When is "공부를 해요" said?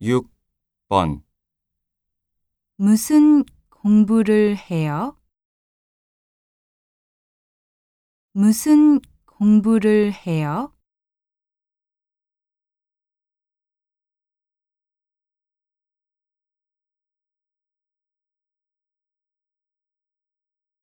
3.68-5.16, 9.26-10.72